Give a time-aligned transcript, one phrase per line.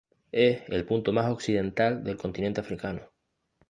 [0.31, 3.03] Es el punto más occidental del continente africano.